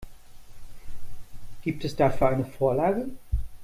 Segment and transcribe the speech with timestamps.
[1.61, 3.05] Gibt es dafür eine Vorlage?